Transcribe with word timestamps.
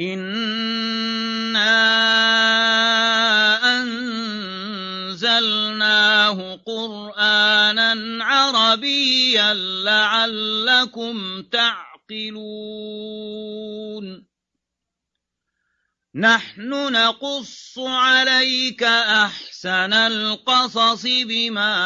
إنا 0.00 1.80
أنزلناه 5.10 6.58
قرآنا 6.66 8.24
عربيا 8.24 9.54
لعلكم 9.84 11.42
تعقلون 11.42 11.90
نحن 16.14 16.92
نقص 16.92 17.78
عليك 17.78 18.82
أحسن 18.82 19.92
القصص 19.92 21.06
بما 21.06 21.76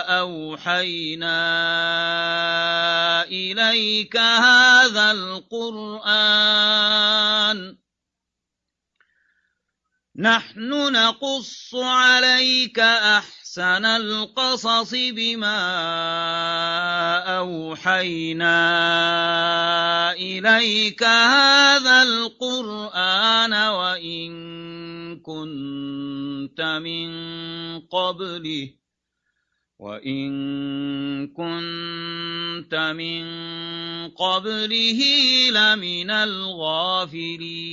أوحينا 0.00 1.34
إليك 3.24 4.16
هذا 4.16 5.10
القرآن. 5.10 6.32
نحن 10.16 10.92
نقص 10.92 11.74
عليك 11.74 12.78
أحسن 12.78 13.41
القصص 13.86 14.94
بما 14.94 15.58
أوحينا 17.38 18.56
إليك 20.12 21.02
هذا 21.02 22.02
القرآن 22.02 23.52
وإن 23.52 24.30
كنت 25.20 26.60
من 26.60 27.10
قبله 27.80 28.70
وإن 29.78 30.32
كنت 31.28 32.74
من 32.74 33.24
قبله 34.08 35.00
لمن 35.50 36.10
الغافلين 36.10 37.72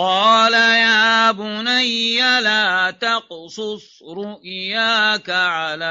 قال 0.00 0.52
يا 0.54 1.32
بني 1.32 2.20
لا 2.40 2.90
تقصص 2.90 4.02
رؤياك 4.02 5.30
على 5.30 5.84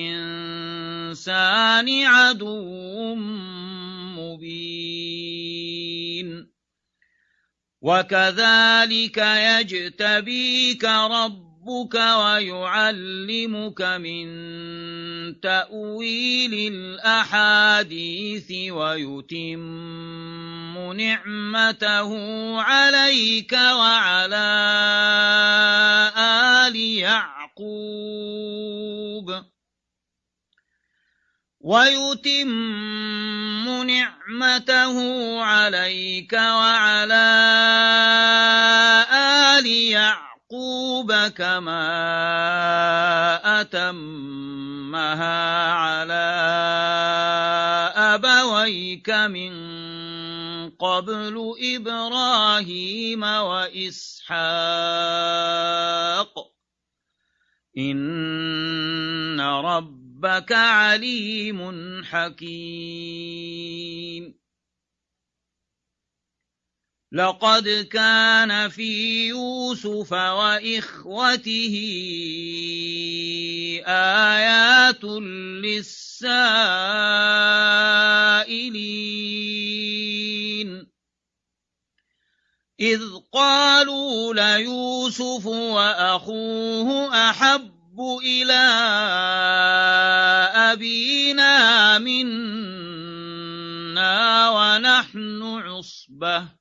عدو 2.04 3.16
مبين. 4.18 4.92
وكذلك 7.82 9.18
يجتبيك 9.18 10.84
ربك 10.86 11.51
ربك 11.62 11.96
ويعلمك 11.96 13.82
من 13.82 14.26
تأويل 15.42 16.74
الأحاديث 16.74 18.52
ويتم 18.72 19.62
نعمته 20.94 22.12
عليك 22.62 23.54
وعلى 23.54 24.52
آل 26.18 26.76
يعقوب 26.76 28.02
ويتم 31.60 32.52
نعمته 33.84 34.96
عليك 35.44 36.34
وعلى 36.34 37.28
آل 39.12 39.68
يعقوب 39.68 40.31
يعقوب 40.52 41.14
كما 41.14 41.88
أتمها 43.62 45.32
على 45.72 46.28
أبويك 47.96 49.10
من 49.10 49.52
قبل 50.70 51.54
إبراهيم 51.76 53.24
وإسحاق. 53.24 54.42
إن 57.78 59.42
ربك 59.42 60.52
عليم 60.52 62.02
حكيم. 62.04 63.62
لقد 67.12 67.88
كان 67.92 68.70
في 68.70 69.28
يوسف 69.28 70.12
وإخوته 70.12 71.76
آيات 73.86 75.04
للسائلين. 75.04 76.12
إذ 82.80 83.02
قالوا 83.34 84.34
ليوسف 84.34 85.46
وأخوه 85.46 87.16
أحب 87.30 88.00
إلى 88.24 88.64
أبينا 90.72 91.98
منا 92.00 92.50
ونحن 94.50 95.42
عصبة. 95.44 96.61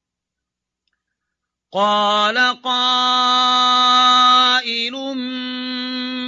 قال 1.73 2.37
قائل 2.61 3.71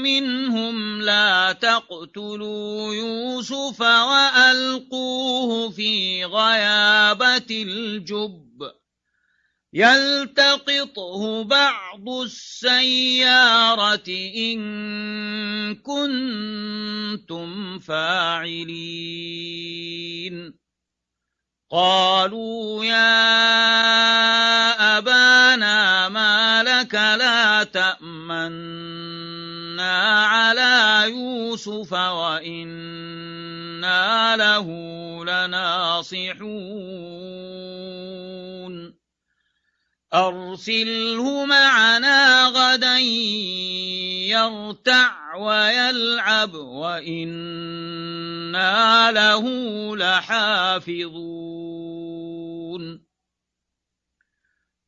منهم 0.03 1.01
لا 1.01 1.51
تقتلوا 1.51 2.93
يوسف 2.93 3.81
وألقوه 3.81 5.69
في 5.69 6.25
غيابة 6.25 7.45
الجب 7.51 8.71
يلتقطه 9.73 11.43
بعض 11.43 12.09
السيارة 12.09 14.09
إن 14.37 15.75
كنتم 15.75 17.79
فاعلين 17.79 19.33
قالوا 21.71 22.85
يا 22.85 23.82
تأمنا 28.47 30.25
على 30.25 31.03
يوسف 31.11 31.93
وإنا 31.93 32.35
له 34.35 34.67
لناصحون 35.25 36.43
أرسله 40.13 41.45
معنا 41.45 42.45
غدا 42.47 42.97
يرتع 44.27 45.35
ويلعب 45.35 46.53
وإنا 46.53 48.01
له 49.11 49.45
لحافظون 49.97 51.42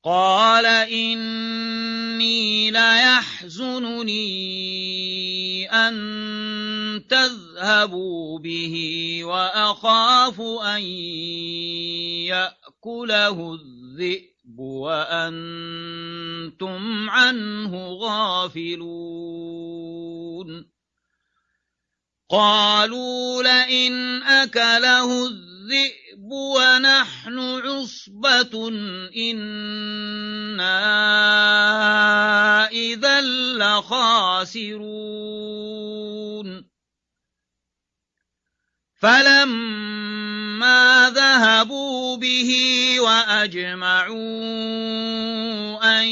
قال 0.05 0.65
إني 0.85 2.71
ليحزنني 2.71 4.15
أن 5.71 5.95
تذهبوا 7.09 8.39
به 8.39 8.75
وأخاف 9.23 10.41
أن 10.41 10.81
يأكله 12.29 13.53
الذئب 13.53 14.59
وأنتم 14.59 15.89
عنه 17.09 17.87
غافلون. 18.01 19.25
قالوا 22.29 23.43
لئن 23.43 24.23
أكله 24.23 25.27
الذئب 25.27 26.04
ونحن 26.31 27.39
عصبة 27.39 28.67
إنا 29.15 30.75
إذا 32.71 33.21
لخاسرون. 33.21 35.05
فلما 39.01 40.85
ذهبوا 41.15 42.17
به 42.17 42.51
وأجمعوا 42.99 44.15
أن 45.83 46.07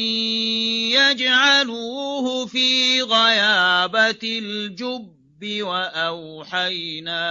يجعلوه 0.94 2.46
في 2.46 3.02
غيابة 3.02 4.20
الجب 4.24 5.23
وأوحينا 5.64 7.22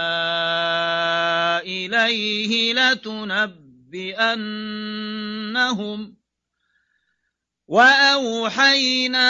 إليه 1.61 2.73
لتنبئنهم 2.73 3.73
وأوحينا 7.67 9.29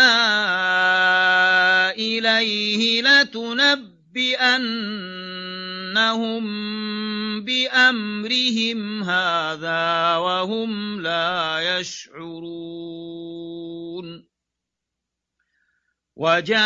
إليه 1.92 3.02
لتنبئنهم 3.02 3.94
بأمرهم 7.46 9.04
هذا 9.04 10.16
وهم 10.18 11.02
لا 11.02 11.60
يشعرون 11.80 13.14
وجاءوا 16.24 16.64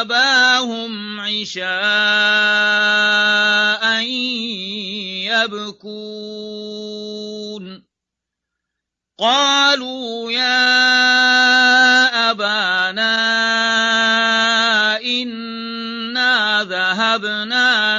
أباهم 0.00 1.20
عشاء 1.20 1.66
يبكون. 5.28 6.64
قالوا 9.18 10.32
يا 10.32 10.76
أبانا 12.30 13.16
إنا 15.00 16.64
ذهبنا 16.64 17.98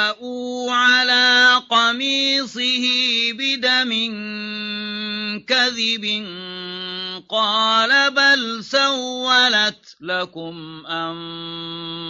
قميصه 1.91 2.85
بدم 3.33 3.91
كذب 5.47 6.05
قال 7.29 8.11
بل 8.11 8.63
سولت 8.63 9.95
لكم 10.01 10.85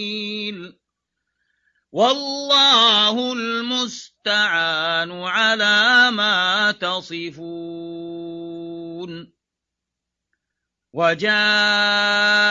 والله 1.92 3.34
المستعان 3.34 5.12
على 5.12 6.12
ما 6.12 6.72
تصفون. 6.72 8.22
وجاءت 10.94 12.51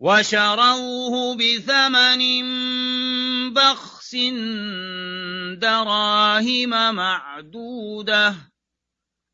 وشروه 0.00 1.36
بثمن 1.36 2.22
بخس 3.52 4.16
دراهم 5.60 6.94
معدودة 6.94 8.36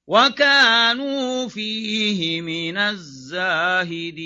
وكانوا 0.06 1.48
فيه 1.48 2.40
من 2.40 2.76
الزاهدين. 2.76 4.16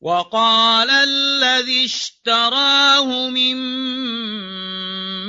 وقال 0.00 0.90
الذي 0.90 1.84
اشتراه 1.84 3.30
من 3.30 3.56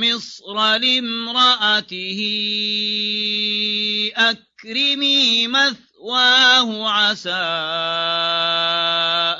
مصر 0.00 0.76
لامرأته 0.76 2.20
أكرمي 4.16 5.48
مثواه 5.98 6.88
عسى 6.88 7.30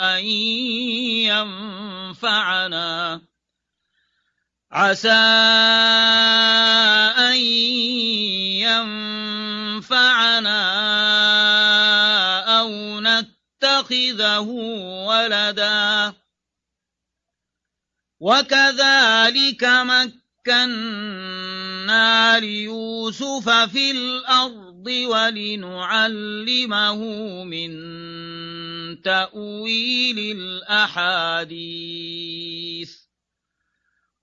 أن 0.00 0.24
ينفعنا. 2.18 3.22
عسى 4.72 5.08
أن 7.18 7.36
ينفعنا 9.78 10.60
أو 12.60 13.00
نتخذه 13.00 14.48
ولدا. 15.06 16.14
وكذلك 18.20 19.64
مكنا 19.64 20.80
ليوسف 22.40 23.48
في 23.48 23.90
الأرض 23.90 24.67
ولنعلمه 25.06 27.00
من 27.44 27.70
تأويل 29.02 30.18
الأحاديث. 30.36 31.88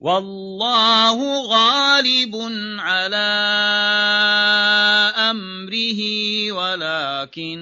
والله 0.00 1.18
غالب 1.46 2.34
على 2.78 3.16
أمره 5.30 6.00
ولكن 6.52 7.54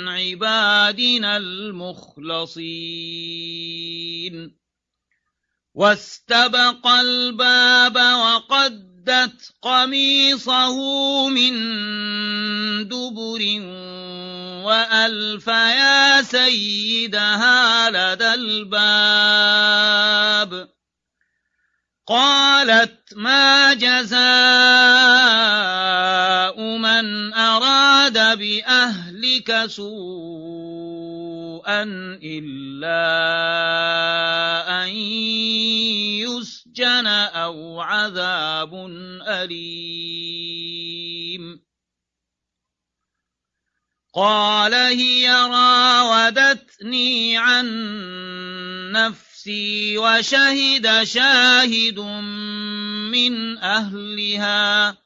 عبادنا 0.21 1.37
المخلصين. 1.37 2.61
واستبق 5.73 6.87
الباب 6.87 7.95
وقدت 7.95 9.53
قميصه 9.61 10.77
من 11.29 11.53
دبر 12.87 13.41
وألف 14.65 15.47
يا 15.47 16.21
سيدها 16.21 17.89
لدى 17.89 18.33
الباب. 18.33 19.71
قالت 22.07 23.13
ما 23.15 23.73
جزاء 23.73 24.21
من 26.77 27.33
أراد 27.33 28.17
بأهلك 29.21 29.69
سوءا 29.69 31.83
إلا 32.23 33.03
أن 34.83 34.89
يسجن 36.25 37.07
أو 37.07 37.81
عذاب 37.81 38.73
أليم. 39.27 40.61
قال 44.15 44.73
هي 44.73 45.31
راودتني 45.31 47.37
عن 47.37 47.65
نفسي 48.91 49.97
وشهد 49.97 51.03
شاهد 51.03 51.99
من 53.11 53.57
أهلها. 53.57 54.97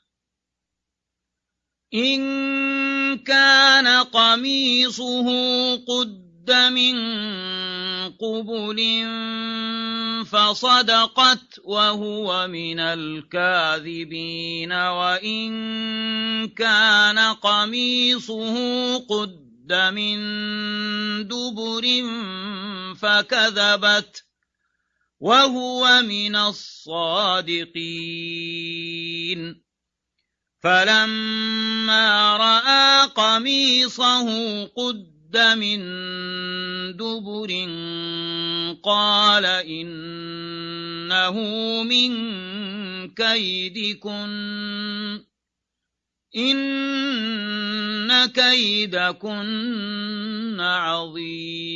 إن 1.95 3.17
كان 3.17 3.87
قميصه 4.03 5.27
قد 5.75 6.25
من 6.51 6.95
قبل 8.11 8.79
فصدقت 10.25 11.59
وهو 11.63 12.47
من 12.47 12.79
الكاذبين 12.79 14.71
وإن 14.71 15.51
كان 16.47 17.19
قميصه 17.19 18.55
قد 18.97 19.45
من 19.93 20.17
دبر 21.27 21.83
فكذبت 22.95 24.25
وهو 25.19 26.01
من 26.01 26.35
الصادقين. 26.35 27.65
فلما 30.65 32.37
رأى 32.37 33.07
قميصه 33.15 34.27
قد 34.65 35.37
من 35.37 35.79
دبر 36.97 37.51
قال 38.83 39.45
إنه 39.45 41.33
من 41.83 42.11
كيدكن 43.13 44.25
إن 46.35 48.25
كيدكن 48.25 49.39
عظيم 50.59 51.75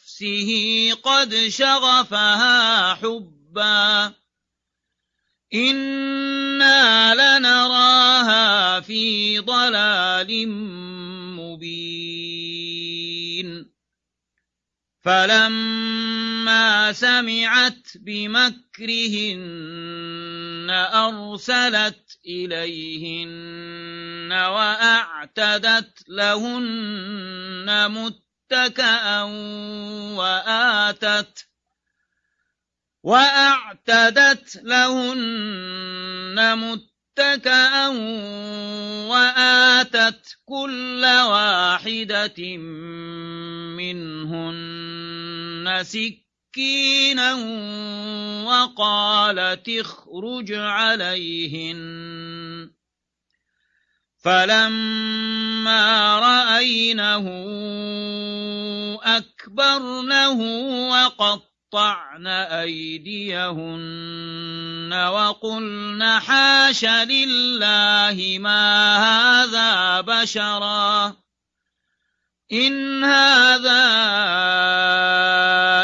قد 1.03 1.47
شغفها 1.47 2.93
حبا. 2.93 4.13
إنا 5.53 7.15
لنراها 7.15 8.79
في 8.79 9.39
ضلال 9.39 10.47
مبين. 11.37 12.11
فلما 15.01 16.93
سمعت 16.93 17.87
بمكرهن 17.95 19.41
أرسلت 20.93 22.19
إليهن 22.25 24.31
وأعتدت 24.31 26.09
لهن 26.09 27.91
متكأ 28.51 29.23
وآتت 30.19 31.47
وأعتدت 33.03 34.61
لهن 34.63 36.57
متكأ 36.57 37.87
وآتت 39.07 40.37
كل 40.45 41.05
واحدة 41.05 42.57
منهن 43.77 44.63
سكينا 45.83 47.33
وقالت 48.43 49.69
اخرج 49.69 50.53
عليهن. 50.53 52.01
فلما 54.23 56.19
رأينه 56.19 57.25
أكبرنه 59.41 60.39
وقط 60.89 61.51
قطعن 61.71 62.27
أيديهن 62.27 63.47
وقلن 64.93 66.03
حاش 66.19 66.85
لله 66.85 68.37
ما 68.39 68.97
هذا 68.97 70.01
بشرا. 70.01 71.15
إن 72.51 73.03
هذا 73.03 73.87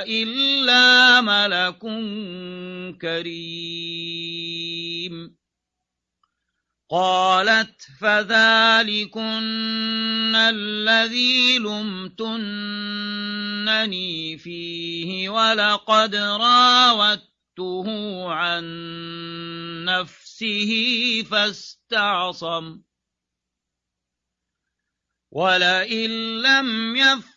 إلا 0.07 1.21
ملك 1.21 1.79
كريم. 3.01 4.57
قالت 6.89 7.81
فذلكن 7.99 9.21
الذي 10.35 11.59
لمتنني 11.59 12.47
فيه 14.37 15.29
ولقد 15.29 16.15
راودته 16.15 17.87
عن 18.33 18.65
نفسه 19.85 20.71
فاستعصم. 21.23 22.81
ولئن 25.31 26.41
لم 26.41 26.95
يفعل 26.95 27.36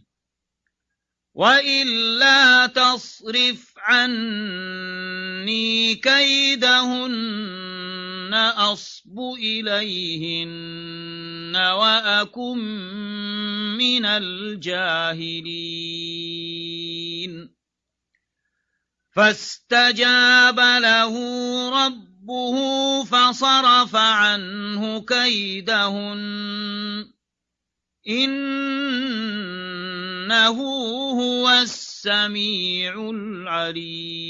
وإلا 1.33 2.67
تصرف 2.67 3.73
عني 3.77 5.15
كيدهن 5.95 7.51
أصب 8.57 9.19
إليهن 9.39 10.51
وأكن 11.55 12.57
من 13.77 14.05
الجاهلين 14.05 15.61
فاستجاب 19.15 20.59
له 20.59 21.13
ربه 21.85 22.55
فصرف 23.03 23.95
عنه 23.95 25.01
كيدهن 25.05 26.21
إنه 28.07 28.41
هو 31.21 31.49
السميع 31.49 33.09
العليم. 33.09 34.21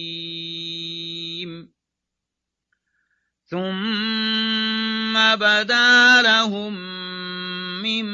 ثم 3.46 5.14
بدا 5.36 6.22
لهم 6.22 6.74
من 7.84 8.06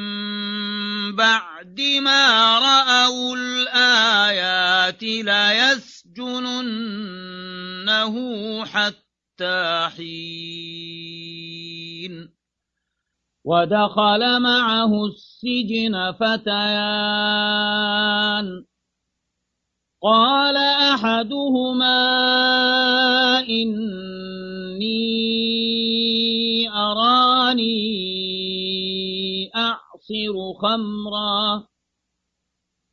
بعد 1.15 1.81
ما 1.81 2.59
رأوا 2.59 3.35
الآيات 3.35 5.03
ليسجننه 5.03 6.25
حتى 8.65 9.89
حين. 9.97 11.57
ودخل 13.47 14.39
معه 14.39 14.91
السجن 15.05 16.11
فتيان. 16.11 16.47
قال 20.03 20.57
أحدهما 20.93 21.99
إني 23.39 24.99
أراني 26.69 27.77
أعصر 29.55 30.35
خمرا. 30.61 31.76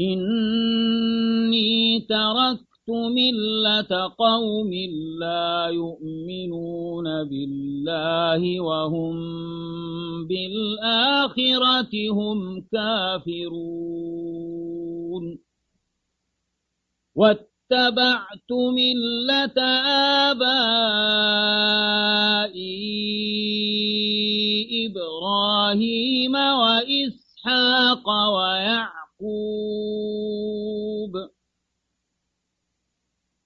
إني 0.00 2.00
تركت 2.08 2.68
ملة 2.88 4.12
قوم 4.18 4.70
لا 5.20 5.68
يؤمنون 5.72 7.04
بالله 7.04 8.60
وهم 8.60 9.16
بالآخرة 10.26 12.10
هم 12.12 12.60
كافرون 12.72 14.18
واتبعت 17.14 18.50
ملة 18.52 19.62
آبائي 20.30 21.08
إبراهيم 24.86 26.34
وإسحاق 26.34 28.08
ويعقوب 28.08 29.07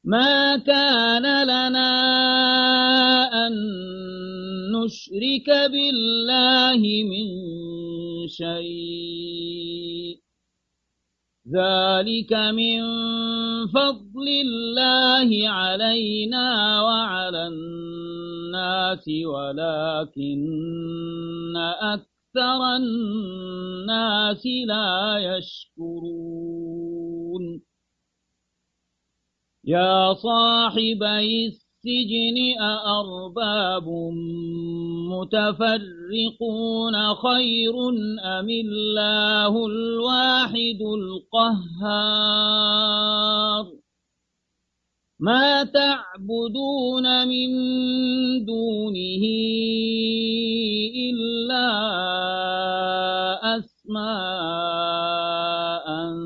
ما 0.04 0.56
كان 0.56 1.44
لنا 1.44 1.92
أن 3.46 3.52
نشرك 4.72 5.48
بالله 5.48 6.80
من 7.04 7.28
شيء. 8.28 10.22
ذلك 11.48 12.32
من 12.32 12.80
فضل 13.66 14.28
الله 14.28 15.48
علينا 15.48 16.82
وعلى 16.82 17.46
الناس 17.46 19.08
ولكن 19.24 20.36
أكثر 21.80 22.11
الناس 22.76 24.46
لا 24.66 25.18
يشكرون. 25.18 26.82
يا 29.64 30.14
صاحبي 30.14 31.46
السجن 31.46 32.60
أأرباب 32.60 33.88
متفرقون 35.12 37.14
خير 37.14 37.88
أم 38.38 38.50
الله 38.50 39.66
الواحد 39.66 40.80
القهار؟ 40.98 42.62
ما 45.22 45.64
تعبدون 45.64 47.28
من 47.28 47.50
دونه 48.44 49.24
إلا 51.10 51.70
ما 53.92 54.24
أن 55.86 56.16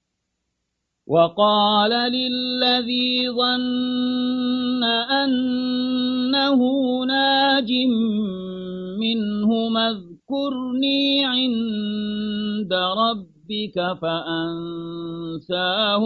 وقال 1.11 1.91
للذي 1.91 3.29
ظن 3.29 4.83
أنه 5.23 6.59
ناج 7.05 7.71
منه 9.03 9.49
اذكرني 9.89 11.25
عند 11.25 12.73
ربك 12.73 13.75
فأنساه 14.01 14.83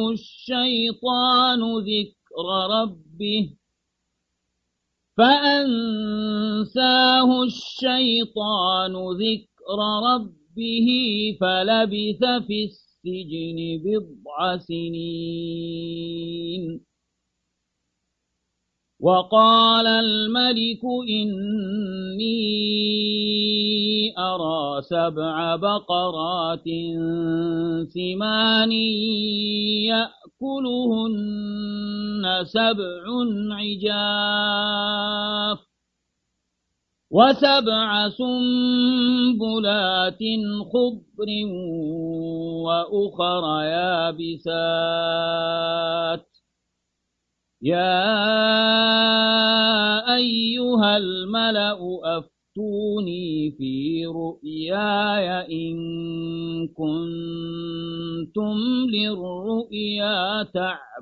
الشيطان 0.09 1.61
ذكر 1.77 2.47
ربه 2.69 3.43
فأنساه 5.17 6.63
الشيطان 7.43 8.93
ذكر 9.21 9.79
ربه 10.11 10.87
فلبث 11.41 12.23
في 12.47 12.63
السجن 12.63 12.84
السجن 13.05 13.57
بضع 13.83 14.57
سنين. 14.57 16.05
وقال 18.99 19.87
الملك 19.87 20.81
إني 21.09 22.35
أرى 24.17 24.81
سبع 24.81 25.55
بقرات 25.55 26.63
ثمان 27.93 28.71
يأكلهن 30.41 31.25
سبع 32.43 33.03
عجاف. 33.51 34.15
وسبع 37.15 38.09
سنبلات 38.09 40.21
خضر 40.71 41.29
وأخر 42.65 43.43
يابسات. 43.63 44.45
يا 47.61 48.15
أيها 50.15 50.97
الملأ 50.97 51.79
أفتوني 52.03 53.51
في 53.57 54.05
رؤياي 54.05 55.27
إن 55.47 55.77
كنتم 56.67 58.57
للرؤيا 58.89 60.43
تعبرون. 60.43 60.95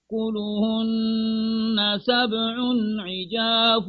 يأكلهن 0.11 1.77
سبع 1.99 2.55
عجاف 2.99 3.87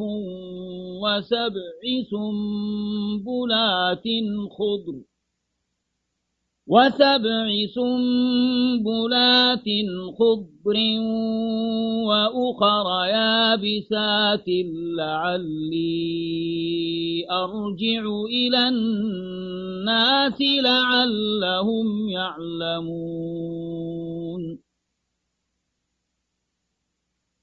وسبع 1.03 1.81
سنبلات 2.11 4.07
خضر 4.59 4.97
وسبع 6.67 7.47
سنبلات 7.75 9.69
خضر 10.19 10.77
وأخر 12.07 12.87
يابسات 13.07 14.49
لعلي 14.99 16.03
أرجع 17.31 18.03
إلى 18.31 18.69
الناس 18.69 20.39
لعلهم 20.65 22.09
يعلمون 22.09 23.63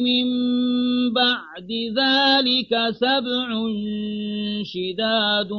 من 0.00 0.28
بعد 1.12 1.70
ذلك 1.96 2.72
سبع 2.90 3.48
شداد 4.64 5.50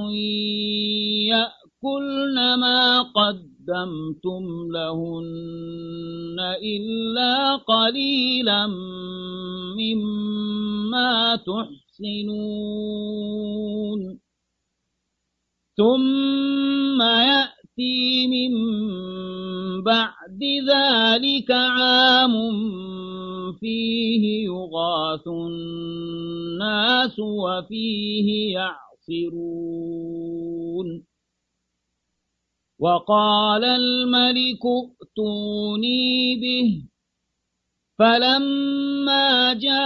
يأكلن 1.32 2.36
ما 2.60 3.02
قد 3.02 3.50
قدمتم 3.70 4.44
لهن 4.72 6.40
إلا 6.64 7.56
قليلا 7.56 8.68
مما 9.78 11.36
تحسنون. 11.36 12.60
ثم 15.78 17.02
يأتي 17.02 18.28
من 18.28 18.54
بعد 19.84 20.42
ذلك 20.70 21.52
عام 21.52 22.36
فيه 23.60 24.46
يغاث 24.46 25.28
الناس 25.28 27.20
وفيه 27.20 28.54
يعصرون. 28.54 29.50
وقال 32.80 33.64
الملك 33.64 34.66
ائتوني 34.66 36.36
به. 36.36 36.84
فلما 38.00 39.54
جاءه 39.54 39.80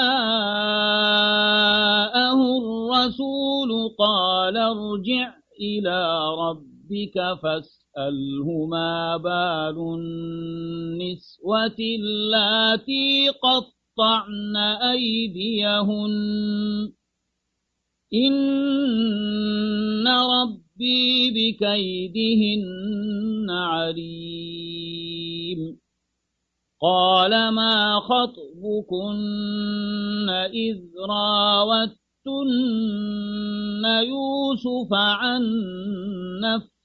الرسول 2.57 3.95
قال 3.99 4.57
ارجع 4.57 5.33
إلى 5.59 6.19
ربك. 6.37 6.72
فاسأله 7.43 8.65
ما 8.65 9.17
بال 9.17 9.77
النسوة 9.77 11.79
اللاتي 11.79 13.29
قطعن 13.29 14.55
أيديهن. 14.91 16.13
إن 18.13 20.07
ربي 20.07 21.31
بكيدهن 21.31 23.49
عليم. 23.49 24.63
قال 26.81 27.49
ما 27.49 27.99
خطبكن 27.99 29.19
إذ 30.53 30.77
راوتن 31.09 31.97
يوسف 33.85 34.93
عن 34.93 35.43
نفسه 36.41 36.72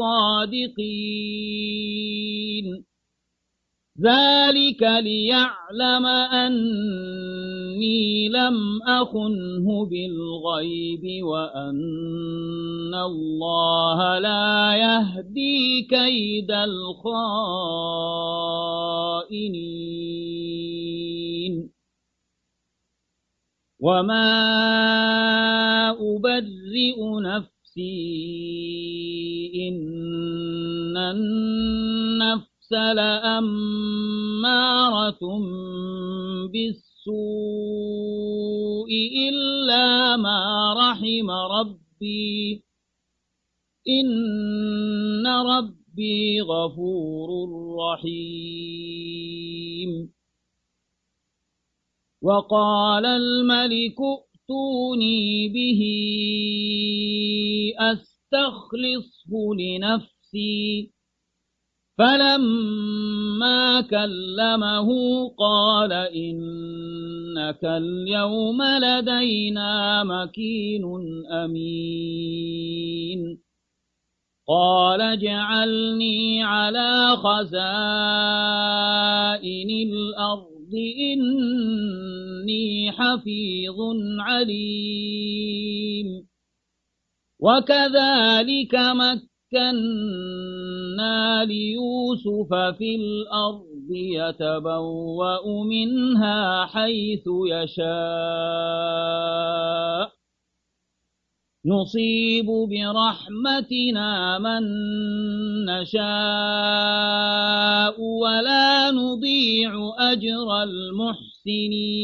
الصادقين. 0.00 0.80
ذلك 4.00 4.82
ليعلم 4.82 6.06
أني 6.32 8.28
لم 8.28 8.82
أخنه 8.82 9.86
بالغيب 9.86 11.24
وأن 11.24 12.94
الله 12.94 14.18
لا 14.18 14.76
يهدي 14.76 15.82
كيد 15.90 16.50
الخائنين. 16.50 17.20
وما 23.80 24.30
أبرئ 25.90 27.20
نفسي 27.22 27.49
إن 29.68 30.96
النفس 30.96 32.72
لأمارة 32.72 33.78
بالسوء 36.52 37.70
إلا 39.28 40.16
ما 40.16 40.74
رحم 40.74 41.30
ربي 41.30 42.62
إن 43.88 45.26
ربي 45.26 46.40
غفور 46.40 47.28
رحيم 47.78 49.10
وقال 52.22 53.06
الملك 53.06 53.98
ائتوني 54.50 55.48
به 55.48 55.80
أستخلصه 57.78 59.32
لنفسي 59.58 60.90
فلما 61.98 63.80
كلمه 63.80 64.88
قال 65.38 65.92
إنك 65.92 67.64
اليوم 67.64 68.62
لدينا 68.62 70.04
مكين 70.04 70.84
أمين 71.32 73.40
قال 74.48 75.00
اجعلني 75.00 76.44
على 76.44 77.16
خزائن 77.16 77.60
الأرض 79.70 80.59
إني 81.14 82.92
حفيظ 82.92 83.76
عليم. 84.20 86.06
وكذلك 87.40 88.74
مكنا 88.74 89.30
ليوسف 91.44 92.54
في 92.78 92.94
الأرض 92.96 93.88
يتبوأ 93.90 95.64
منها 95.64 96.66
حيث 96.66 97.24
يشاء. 97.50 97.90
نصيب 101.66 102.46
برحمتنا 102.46 104.38
من 104.38 104.62
نشاء 105.64 106.00
ولا 108.00 108.90
نضيع 108.90 109.72
أجر 109.98 110.62
المحسنين 110.62 112.00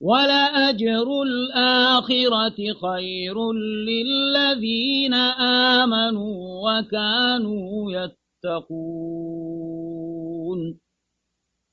ولأجر 0.00 1.22
الآخرة 1.22 2.72
خير 2.82 3.52
للذين 3.88 5.14
آمنوا 5.74 6.70
وكانوا 6.70 7.92
يتقون 7.92 9.97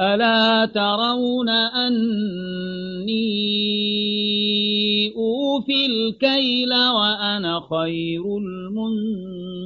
ألا 0.00 0.66
ترون 0.66 1.48
أني 1.48 3.16
أوفي 5.16 5.86
الكيل 5.86 6.68
وأنا 6.68 7.60
خير 7.60 8.38
المنزلين 8.38 9.56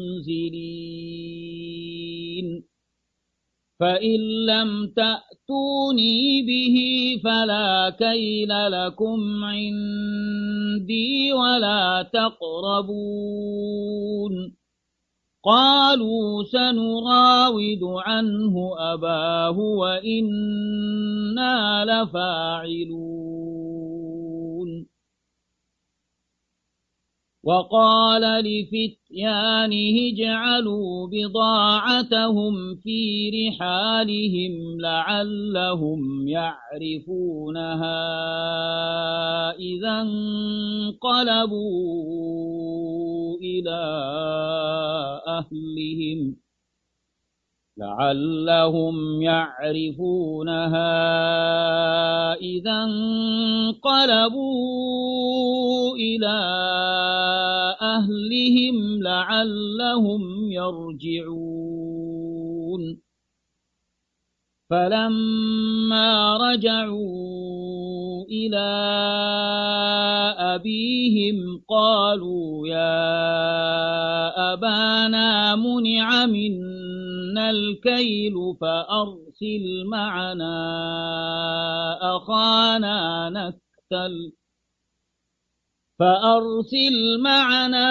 فإن 3.81 4.21
لم 4.47 4.87
تأتوني 4.97 6.43
به 6.43 6.77
فلا 7.25 7.97
كيل 7.99 8.49
لكم 8.71 9.45
عندي 9.45 11.33
ولا 11.33 12.11
تقربون 12.13 13.31
قالوا 15.45 16.45
سنراود 16.45 17.83
عنه 17.83 18.71
أباه 18.79 19.59
وإنا 19.59 21.05
لفاعلون. 21.85 23.90
وقال 27.43 28.23
لفتيانه 28.45 29.97
اجعلوا 30.13 31.09
بضاعتهم 31.09 32.77
في 32.77 33.31
رحالهم 33.31 34.81
لعلهم 34.81 36.29
يعرفونها 36.29 38.01
إذا 39.51 40.01
انقلبوا 40.01 41.31
إلى 43.39 43.81
أهلهم. 45.27 46.50
لعلهم 47.81 49.23
يعرفونها 49.23 50.93
إذا 52.35 52.85
انقلبوا 52.85 54.47
إلى 55.97 56.39
أهلهم 57.81 59.03
لعلهم 59.03 60.51
يرجعون. 60.53 61.91
فلما 64.71 66.37
رجعوا 66.37 68.25
إلى 68.31 68.71
أبيهم 70.39 71.63
قالوا 71.69 72.69
يا 72.69 74.53
أبانا 74.53 75.57
منع 75.57 76.27
منا 76.27 77.51
الكيل 77.51 78.35
فأرسل 78.61 79.85
معنا 79.87 80.57
أخانا 82.17 83.29
نكتل 83.31 84.33
فأرسل 85.99 87.21
معنا 87.21 87.91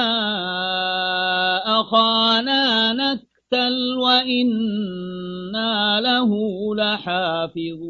أخانا 1.82 2.94
نكتل 2.94 3.29
نقتل 3.54 3.98
وإنا 3.98 6.02
له 6.02 6.30
لحافظون 6.76 7.90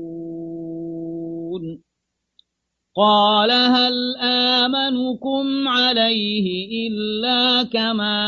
قال 2.98 3.52
هل 3.52 4.16
آمنكم 4.22 5.68
عليه 5.68 6.70
إلا 6.88 7.64
كما 7.64 8.20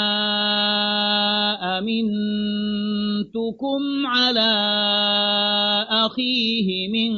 أمنتكم 1.77 3.81
على 4.07 4.51
أخيه 5.89 6.87
من 6.87 7.15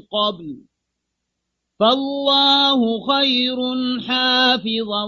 قبل 0.00 0.56
فالله 1.80 2.80
خير 3.06 3.56
حافظا 4.00 5.04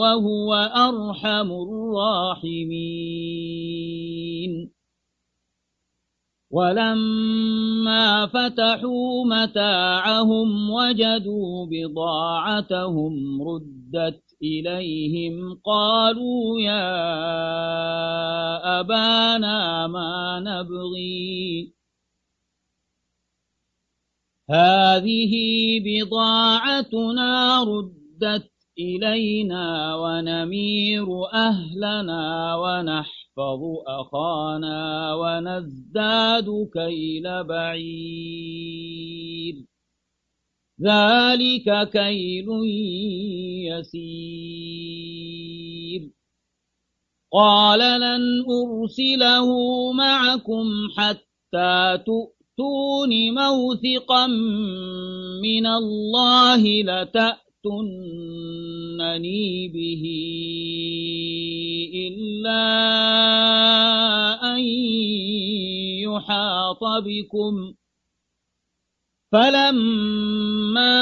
وهو 0.00 0.54
أرحم 0.54 1.52
الراحمين. 1.52 3.26
ولما 6.50 8.26
فتحوا 8.26 9.24
متاعهم 9.24 10.70
وجدوا 10.70 11.66
بضاعتهم 11.66 13.42
ردت 13.42 14.22
إليهم 14.42 15.60
قالوا 15.64 16.60
يا 16.60 16.86
أبانا 18.80 19.86
ما 19.86 20.40
نبغي 20.40 21.75
هذه 24.50 25.32
بضاعتنا 25.80 27.62
ردت 27.62 28.52
إلينا 28.78 29.96
ونمير 29.96 31.06
أهلنا 31.34 32.56
ونحفظ 32.56 33.60
أخانا 33.86 35.14
ونزداد 35.14 36.68
كيل 36.72 37.44
بعير. 37.44 37.86
ذلك 40.82 41.88
كيل 41.90 42.46
يسير. 43.72 44.06
قال 47.32 47.78
لن 48.00 48.44
أرسله 48.48 49.48
معكم 49.92 50.66
حتى 50.98 51.98
تؤمنوا 52.06 52.35
تؤتون 52.56 53.12
موثقا 53.34 54.26
من 55.42 55.66
الله 55.66 56.62
لتأتنني 56.82 57.38
به 59.68 60.02
إلا 62.08 62.64
أن 64.54 64.60
يحاط 66.00 66.80
بكم 67.04 67.74
فلما 69.32 70.96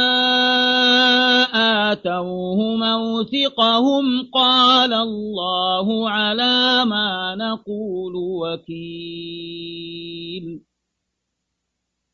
آتوه 1.92 2.76
موثقهم 2.76 4.30
قال 4.34 4.92
الله 4.92 6.10
على 6.10 6.84
ما 6.84 7.34
نقول 7.34 8.14
وكيل 8.16 9.34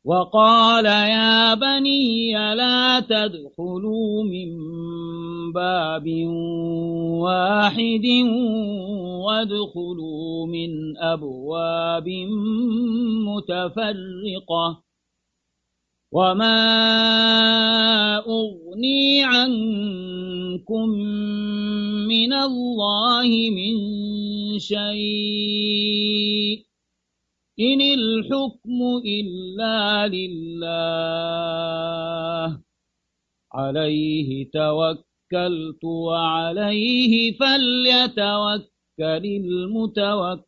وقال 0.05 0.85
يا 0.85 1.53
بني 1.53 2.33
لا 2.33 2.99
تدخلوا 2.99 4.23
من 4.23 4.49
باب 5.53 6.07
واحد 7.21 8.05
وادخلوا 9.25 10.47
من 10.47 10.97
أبواب 10.97 12.09
متفرقة. 13.29 14.83
وما 16.11 16.57
أغني 18.17 19.23
عنكم 19.23 20.89
من 22.09 22.33
الله 22.33 23.29
من 23.53 23.75
شيء. 24.59 25.91
إن 27.59 27.81
الحكم 27.81 28.79
إلا 29.05 30.07
لله. 30.07 31.51
عليه 33.53 34.49
توكلت 34.53 35.83
وعليه 35.83 37.37
فليتوكل 37.37 39.25
المتوكلون 39.25 40.41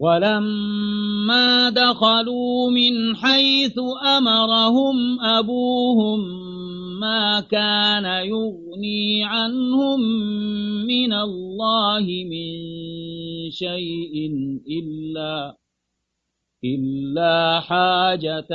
ولما 0.00 1.70
دخلوا 1.70 2.70
من 2.70 3.16
حيث 3.16 3.78
أمرهم 4.16 5.20
أبوهم 5.20 6.20
ما 7.00 7.40
كان 7.40 8.04
يغني 8.04 9.24
عنهم 9.24 10.00
من 10.86 11.12
الله 11.12 12.06
من 12.30 12.50
شيء 13.50 14.14
إلا 14.68 15.56
إلا 16.64 17.60
حاجة 17.60 18.52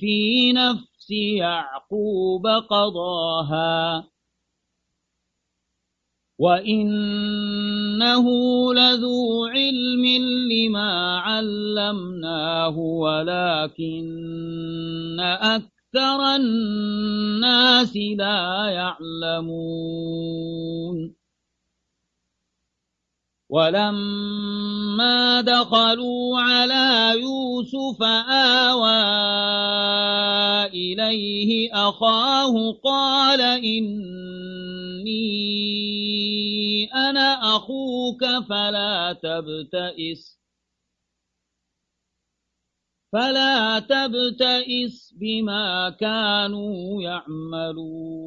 في 0.00 0.52
نفس 0.52 1.10
يعقوب 1.10 2.46
قضاها 2.46 4.04
وإنه 6.38 8.26
لذو 8.74 9.44
علم 9.46 10.04
لما 10.52 11.18
علمناه 11.18 12.78
ولكن 12.78 14.06
أكثر 15.20 16.36
الناس 16.36 17.96
لا 17.96 18.66
يعلمون 18.68 20.06
ولما 23.48 25.40
دخلوا 25.40 26.40
على 26.40 27.20
يوسف 27.20 28.02
آوى 28.02 29.02
إليه 30.66 31.70
أخاه 31.72 32.72
قال 32.84 33.40
إني 33.40 34.06
أنا 36.94 37.56
أخوك 37.56 38.24
فلا 38.48 39.12
تبتئس 39.22 40.36
فلا 43.12 43.78
تبتئس 43.78 45.14
بما 45.20 45.90
كانوا 45.90 47.02
يعملون 47.02 48.26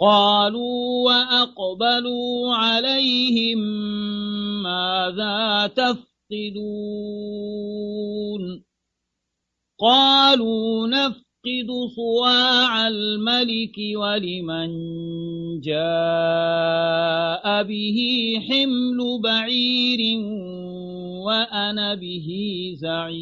قالوا 0.00 1.04
وأقبلوا 1.04 2.54
عليهم 2.54 3.58
ماذا 4.62 5.66
تفقدون؟ 5.66 6.10
قالوا 9.80 10.86
نفقد 10.86 11.68
صواع 11.96 12.88
الملك 12.88 13.76
ولمن 13.96 14.70
جاء 15.60 17.62
به 17.62 17.98
حمل 18.48 19.20
بعير 19.22 20.18
وأنا 21.24 21.94
به 21.94 22.28
زعيم. 22.76 23.20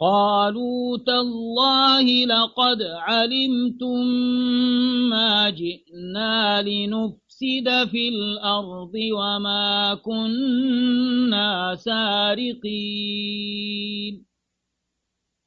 قالوا 0.00 0.98
تالله 1.06 2.24
لقد 2.24 2.82
علمتم 2.82 4.06
ما 5.08 5.50
جئنا 5.50 6.62
لنفسد 6.62 7.88
في 7.90 8.08
الأرض 8.08 8.92
وما 9.12 9.94
كنا 9.94 11.74
سارقين. 11.74 13.06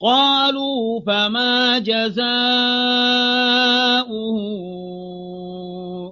قالوا 0.01 1.01
فما 1.01 1.79
جزاؤه 1.79 2.19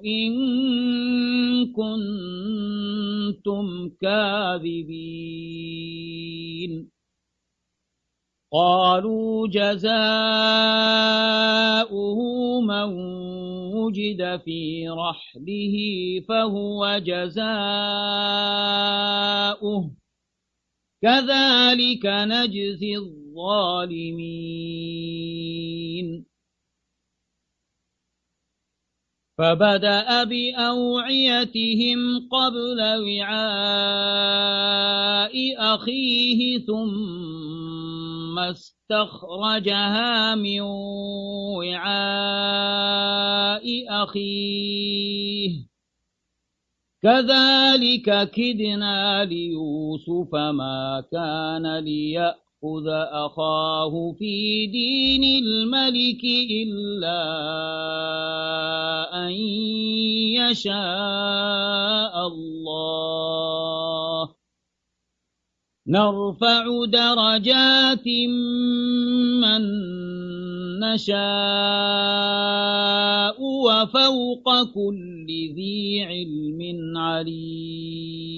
إن 0.05 0.33
كنتم 1.73 3.65
كاذبين. 4.01 4.97
قالوا 8.51 9.47
جزاؤه 9.47 9.91
من 12.61 12.89
وجد 13.75 14.41
في 14.45 14.89
رحله 14.89 15.75
فهو 16.29 17.01
جزاؤه. 17.05 17.41
كذلك 21.01 22.05
نجزي 22.05 22.97
الظالمين. 22.97 24.37
فبدأ 29.37 30.23
بأوعيتهم 30.23 31.99
قبل 32.29 32.79
وعاء 32.81 33.35
أخيه 35.75 36.65
ثم 36.65 37.76
استخرجها 38.39 40.35
من 40.35 40.61
وعاء 41.57 41.87
أخيه. 43.89 45.67
كذلك 47.03 48.31
كدنا 48.31 49.25
ليوسف 49.25 50.35
ما 50.35 51.03
كان 51.11 51.77
ليأخذ 51.77 52.87
أخاه 53.11 54.15
في 54.19 54.67
دين 54.67 55.23
الملك 55.43 56.23
إلا 56.51 57.23
أن 59.25 59.31
يشاء 60.41 62.27
الله. 62.27 63.97
نرفع 65.87 66.63
درجات 66.85 68.07
من 69.41 69.63
نشاء 70.79 71.17
وفوق 73.41 74.63
كل 74.73 75.27
ذي 75.55 76.03
علم 76.03 76.59
عليم. 76.97 78.37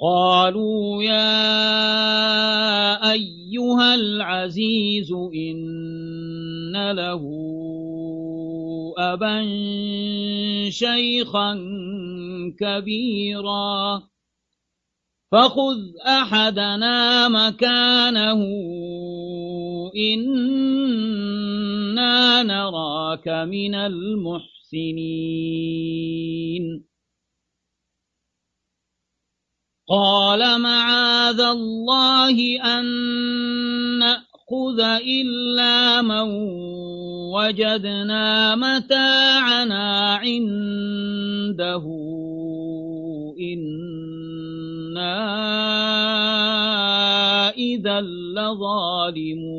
قالوا 0.00 1.02
يا 1.02 1.42
أيها 3.12 3.94
العزيز 3.94 5.12
إن 5.12 6.90
له 6.90 7.22
أبا 8.98 9.42
شيخا 10.70 11.54
كبيرا. 12.60 14.02
فخذ 15.32 15.78
أحدنا 16.06 17.28
مكانه 17.28 18.44
إنا 19.96 21.32
نراك 22.42 23.28
من 23.28 23.74
المحسنين. 23.74 24.48
قال 29.88 30.60
معاذ 30.60 31.40
الله 31.40 32.60
أن 32.60 32.84
نأخذ 33.98 34.80
إلا 35.00 36.02
من 36.02 36.28
وجدنا 37.32 38.54
متاعنا 38.56 40.14
عنده. 40.14 41.84
إنا 43.40 45.16
إذا 47.50 48.00
لظالمون. 48.36 49.58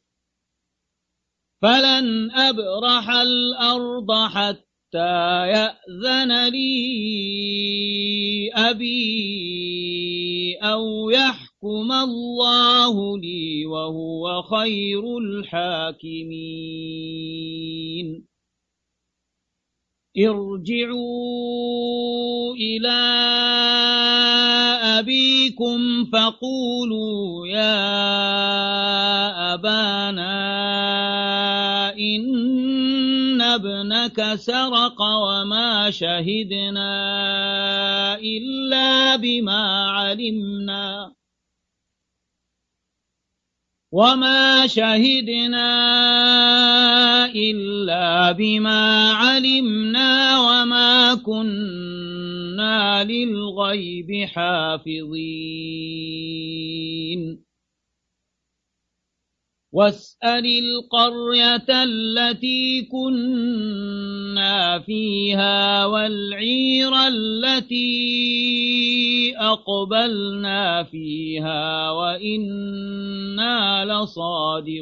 فلن 1.61 2.31
أبرح 2.31 3.09
الأرض 3.09 4.11
حتى 4.33 5.47
يأذن 5.47 6.49
لي 6.49 6.81
أبي 8.55 10.57
أو 10.61 11.09
يحكم 11.09 11.91
الله 11.91 13.17
لي 13.17 13.65
وهو 13.65 14.41
خير 14.41 15.17
الحاكمين. 15.17 16.31
ارجعوا 20.17 21.35
إلى 22.55 23.01
أبيكم 24.99 26.05
فقولوا 26.05 27.47
يا 27.47 27.81
أبانا 29.53 30.40
ابنك 33.55 34.35
سرق 34.35 35.01
وما 35.01 35.91
شهدنا 35.91 36.93
إلا 38.19 39.15
بما 39.15 39.89
علمنا. 39.89 41.13
وما 43.91 44.67
شهدنا 44.67 45.67
إلا 47.35 48.31
بما 48.31 49.11
علمنا 49.11 50.39
وما 50.39 51.15
كنا 51.15 53.03
للغيب 53.03 54.25
حافظين. 54.27 55.51
واسأل 59.73 60.45
القرية 60.45 61.83
التي 61.83 62.81
كنا 62.91 64.79
فيها 64.79 65.85
والعير 65.85 66.91
التي 67.07 67.91
أقبلنا 69.37 70.83
فيها 70.83 71.91
وإنا 71.91 73.85
لصادقون. 73.85 74.81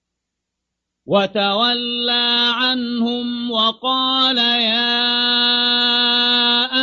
وتولى 1.05 2.51
عنهم 2.53 3.51
وقال 3.51 4.37
يا 4.37 5.01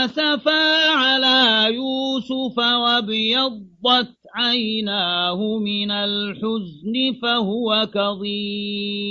أسفا 0.05 0.91
على 0.91 1.75
يوسف 1.75 2.59
وابيضت 2.59 4.17
عيناه 4.35 5.59
من 5.59 5.91
الحزن 5.91 7.19
فهو 7.23 7.89
كظيم. 7.95 9.09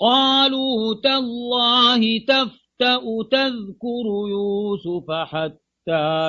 قالوا 0.00 0.94
تالله 1.02 2.18
تفتأ 2.18 3.02
تذكر 3.30 4.06
يوسف 4.28 5.10
حتى 5.10 5.67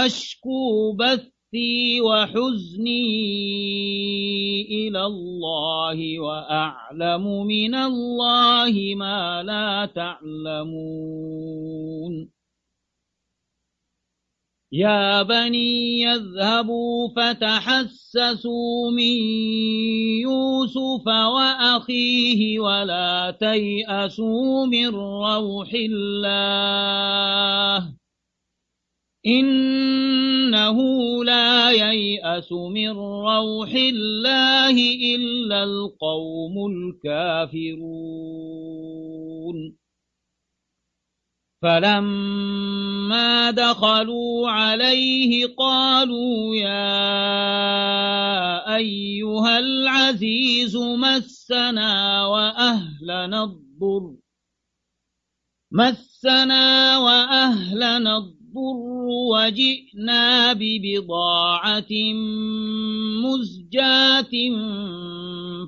أشكو 0.06 0.92
بثي 0.92 2.00
وحزني 2.00 3.30
إلى 4.70 5.06
الله 5.06 6.20
وأعلم 6.20 7.46
من 7.46 7.74
الله 7.74 8.94
ما 8.96 9.42
لا 9.42 9.86
تعلمون. 9.94 11.20
يا 14.72 15.22
بني 15.22 16.00
يذهبوا 16.00 17.08
فتحسسوا 17.16 18.90
من 18.90 19.18
يوسف 20.22 21.06
وأخيه 21.06 22.60
ولا 22.60 23.36
تيأسوا 23.40 24.66
من 24.66 24.88
روح 24.88 25.70
الله 25.74 26.80
إنه 29.26 30.78
لا 31.24 31.70
ييأس 31.70 32.52
من 32.52 32.90
روح 32.90 33.70
الله 33.74 34.76
إلا 35.16 35.64
القوم 35.64 36.66
الكافرون 36.72 37.80
فلما 41.62 43.50
دخلوا 43.50 44.50
عليه 44.50 45.46
قالوا 45.58 46.54
يا 46.56 46.96
أيها 48.76 49.58
العزيز 49.58 50.76
مسنا 50.76 52.26
وأهلنا 52.26 53.44
الضر 53.44 54.14
مسنا 55.72 56.98
وأهلنا 56.98 58.16
الضر 58.16 58.40
وجئنا 59.32 60.52
ببضاعة 60.52 61.92
مزجاة 63.24 64.32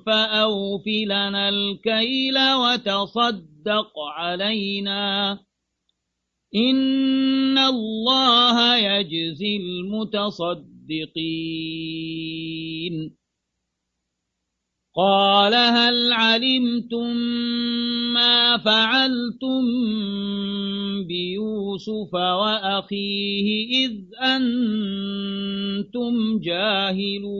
فأوفلنا 0.06 1.48
الكيل 1.48 2.38
وتصدق 2.54 3.92
علينا 4.16 5.38
إن 6.54 7.58
الله 7.58 8.76
يجزي 8.76 9.56
المتصدقين 9.56 10.82
قال 14.96 15.54
هل 15.54 16.12
علمتم 16.12 17.16
ما 18.12 18.58
فعلتم 18.58 19.62
بيوسف 21.08 22.14
وأخيه 22.14 23.66
إذ 23.86 23.92
أنتم 24.20 26.14
جاهلون 26.38 27.32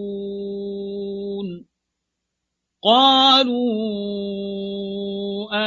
قالوا 2.83 3.83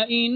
أئن 0.01 0.35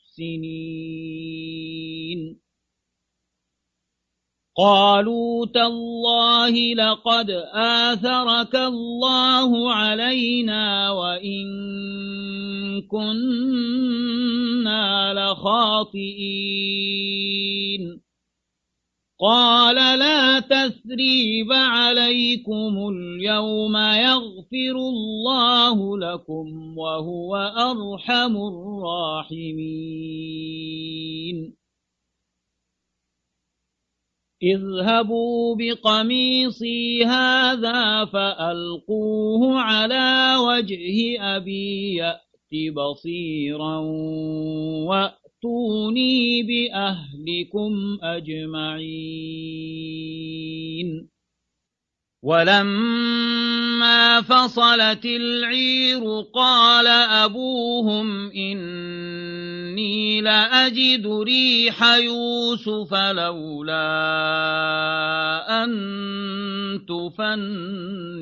المحسنين. 0.21 1.41
قالوا 4.57 5.45
تالله 5.45 6.73
لقد 6.73 7.29
آثرك 7.53 8.55
الله 8.55 9.73
علينا 9.73 10.91
وإن 10.91 11.47
كنا 12.81 13.93
لخاطئين. 15.13 16.51
قال 19.21 19.75
لا 19.75 20.39
تثريب 20.39 21.51
عليكم 21.51 22.89
اليوم 22.89 23.77
يغفر 23.77 24.75
الله 24.75 25.97
لكم 25.97 26.77
وهو 26.77 27.35
أرحم 27.35 28.37
الراحمين. 28.37 30.01
اذهبوا 34.43 35.55
بقميصي 35.55 37.05
هذا 37.05 38.05
فألقوه 38.05 39.59
على 39.59 40.35
وجه 40.39 41.21
أبي 41.35 41.95
يأت 41.95 42.73
بصيرا 42.73 43.77
وأ 44.89 45.20
ائتوني 45.41 46.43
بأهلكم 46.43 47.97
أجمعين. 48.03 48.81
ولما 52.23 54.21
فصلت 54.21 55.05
العير 55.05 56.21
قال 56.33 56.87
أبوهم 56.87 58.31
إني 58.31 60.21
لأجد 60.21 61.07
ريح 61.07 61.83
يوسف 61.83 62.93
لولا 62.93 63.83
أن 65.63 65.71
تفندون. 66.85 68.21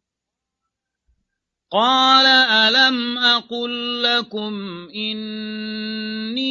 قال 1.71 2.25
ألم 2.25 3.17
أقل 3.17 4.03
لكم 4.03 4.53
إني 4.95 6.41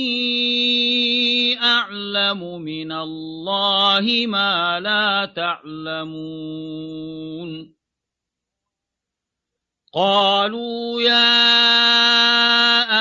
أعلم 1.63 2.63
من 2.63 2.93
الله 2.93 4.25
ما 4.27 4.81
لا 4.81 5.33
تعلمون 5.37 6.81
قالوا 9.95 11.03
يا 11.03 11.47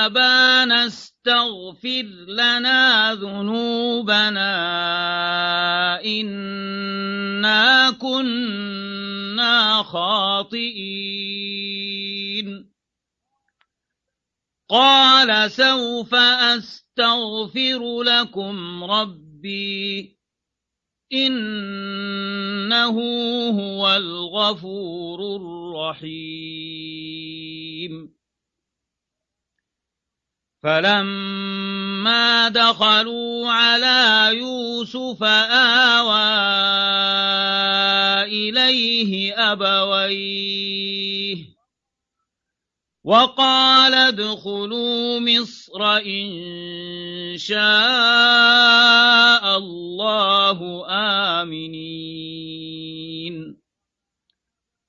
أبانا 0.05 0.86
استغفر 1.30 2.05
لنا 2.27 3.13
ذنوبنا 3.13 4.51
إنا 6.05 7.91
كنا 7.91 9.84
خاطئين. 9.84 11.09
قال 14.69 15.51
سوف 15.51 16.15
أستغفر 16.15 18.03
لكم 18.03 18.84
ربي 18.84 20.17
إنه 21.13 22.99
هو 23.49 23.95
الغفور 23.95 25.36
الرحيم. 25.36 26.49
فلما 30.64 32.49
دخلوا 32.49 33.51
على 33.51 34.30
يوسف 34.38 35.24
آوى 35.24 36.30
إليه 38.28 39.34
أبويه 39.51 41.38
وقال 43.03 43.93
ادخلوا 43.93 45.20
مصر 45.20 45.97
إن 45.97 47.38
شاء 47.38 47.60
الله 49.57 50.86
آمنين 51.41 52.80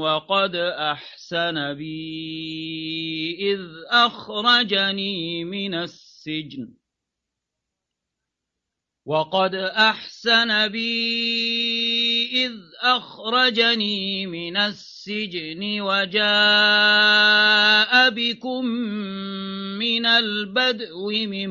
وقد 0.00 0.54
أحسن 0.56 1.74
بي 1.74 3.36
إذ 3.52 3.60
أخرجني 3.90 5.44
من 5.44 5.74
السجن. 5.74 6.74
وقد 9.06 9.54
أحسن 9.54 10.68
بي 10.68 12.46
إذ 12.46 12.52
أخرجني 12.80 14.26
من 14.26 14.56
السجن 14.56 15.80
وجاء 15.80 16.22
بكم 18.10 18.64
من 19.78 20.06
البدو 20.06 21.10
من 21.10 21.50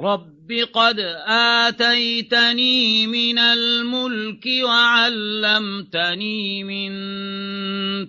رب 0.00 0.52
قد 0.72 0.98
آتيتني 1.26 3.06
من 3.06 3.38
الملك 3.38 4.46
وعلمتني 4.64 6.64
من 6.64 6.92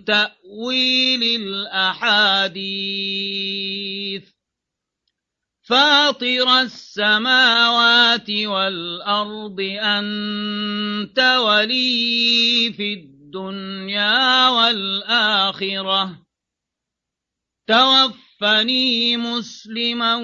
تأويل 0.04 1.42
الأحاديث 1.42 2.66
فاطر 5.62 6.60
السماوات 6.60 8.30
والأرض 8.30 9.60
أنت 9.80 11.18
ولي 11.18 12.72
في 12.76 12.92
الدنيا 12.92 14.48
والآخرة 14.48 16.26
توفني 18.40 19.16
مسلما 19.16 20.16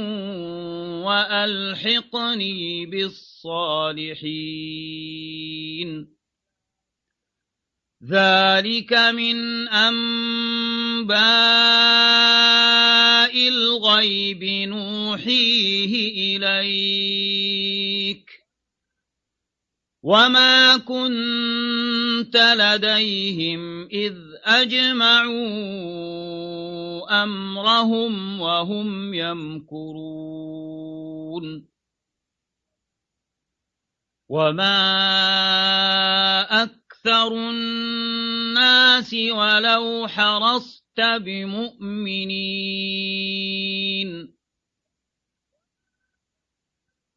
وألحقني 1.05 2.87
بالصالحين. 2.87 3.73
ذلك 8.11 8.93
من 8.93 9.69
أنباء 9.69 11.13
الغيب 13.49 14.45
نوحيه 14.45 15.93
إليك. 16.37 18.02
وما 20.03 20.77
كنت 20.77 22.37
لديهم 22.37 23.87
إذ 23.87 24.17
أجمعوا 24.45 25.43
أمرهم 27.23 28.41
وهم 28.41 29.15
يمكرون 29.15 30.43
وما 34.29 34.73
أكثر 36.63 37.35
الناس 37.35 39.15
ولو 39.15 40.09
حرصت 40.09 41.01
بمؤمنين 41.01 42.83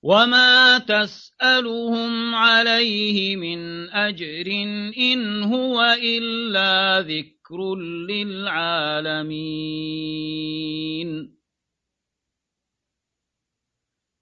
وما 0.06 0.78
تسألهم 0.78 2.36
عليه 2.36 3.36
من 3.36 3.90
أجر 3.90 4.46
إن 4.98 5.44
هو 5.44 5.98
إلا 6.02 7.02
ذكر 7.02 7.76
للعالمين 8.10 9.26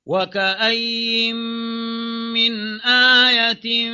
وكأي 0.05 1.34
من 1.34 2.81
آية 2.81 3.91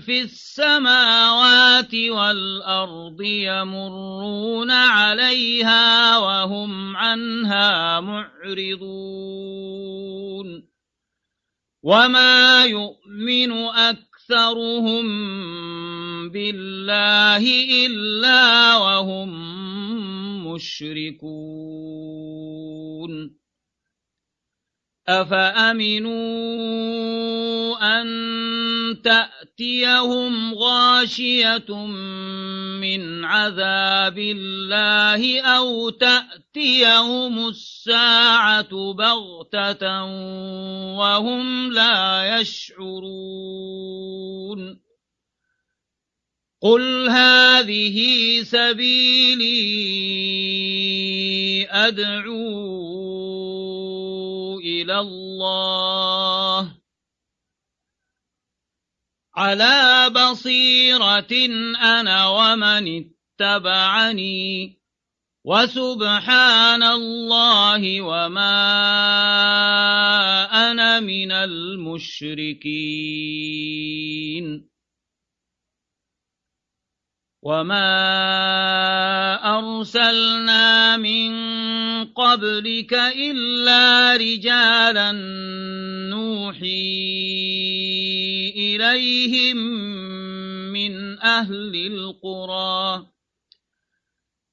في 0.00 0.20
السماوات 0.20 1.94
والأرض 1.94 3.20
يمرون 3.22 4.70
عليها 4.70 6.18
وهم 6.18 6.96
عنها 6.96 8.00
معرضون 8.00 9.50
وما 11.82 12.64
يؤمن 12.64 13.52
أكثرهم 13.66 15.06
بالله 16.28 17.44
إلا 17.86 18.76
وهم 18.76 19.30
مشركون 20.46 21.80
أفأمنوا 25.08 26.10
أن 28.00 29.02
تأتيهم 29.60 30.54
غاشية 30.54 31.86
من 32.80 33.24
عذاب 33.24 34.18
الله 34.18 35.40
أو 35.40 35.90
تأتيهم 35.90 37.48
الساعة 37.48 38.92
بغتة 38.92 40.04
وهم 40.96 41.72
لا 41.72 42.40
يشعرون. 42.40 43.00
قل 46.62 47.08
هذه 47.08 47.98
سبيلي 48.42 49.60
أدعو 51.70 52.40
إلى 54.60 55.00
الله. 55.00 56.79
على 59.36 60.10
بصيرة 60.10 61.32
أنا 61.82 62.28
ومن 62.28 63.04
اتبعني. 63.40 64.80
وسبحان 65.44 66.82
الله 66.82 68.00
وما 68.00 68.52
أنا 70.70 71.00
من 71.00 71.32
المشركين. 71.32 72.70
وما 77.42 77.88
أرسلنا 79.58 80.96
من 80.96 81.32
قبلك 82.04 82.92
إلا 83.16 84.16
رجالا 84.16 85.12
نوحي 86.12 87.00
إليهم 88.56 89.56
من 90.72 91.18
أهل 91.18 91.72
القرى 91.76 93.06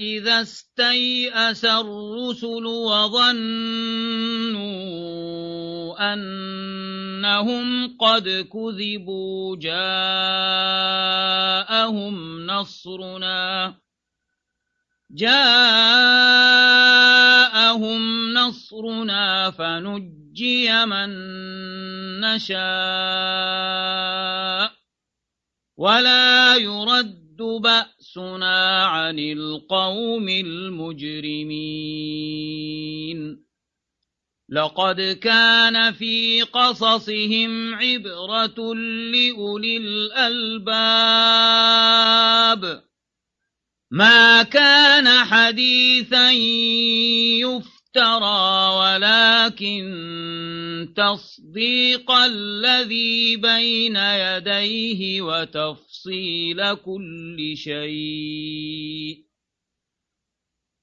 إذا 0.00 0.40
استيأس 0.42 1.64
الرسل 1.64 2.66
وظنوا 2.66 3.36
أنهم 6.12 7.96
قد 7.98 8.48
كذبوا 8.52 9.56
جاءهم 9.56 10.06
نصرنا 12.46 13.74
جاءهم 15.10 15.66
نصرنا 18.32 19.50
فنجي 19.50 20.84
من 20.84 21.10
نشاء 22.20 22.66
ولا 25.76 26.56
يرد 26.56 27.25
يرد 27.40 27.62
بأسنا 27.62 28.84
عن 28.84 29.18
القوم 29.18 30.28
المجرمين 30.28 31.56
لقد 34.48 35.00
كان 35.22 35.92
في 35.92 36.42
قصصهم 36.42 37.74
عبرة 37.74 38.74
لأولي 38.74 39.76
الألباب 39.76 40.66
ما 43.90 44.42
كان 44.42 45.24
حديثا 45.24 46.30
يفترى 47.96 48.76
ولكن 48.76 49.84
تصديق 50.96 52.10
الذي 52.10 53.36
بين 53.36 53.96
يديه 53.96 55.22
وتفصيل 55.22 56.74
كل 56.74 57.52
شيء. 57.56 59.26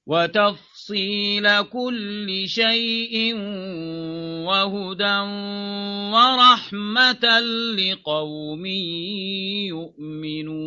وتفصيل 0.06 1.62
كل 1.62 2.44
شيء 2.46 3.34
وهدى 4.46 5.18
ورحمة 6.14 7.40
لقوم 7.78 8.66
يؤمنون. 9.66 10.64